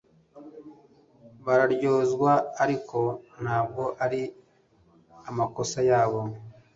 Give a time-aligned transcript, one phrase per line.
[1.45, 2.31] Bararyozwa
[2.63, 2.99] ariko
[3.41, 4.21] ntabwo ari
[5.29, 6.21] amakosa yabo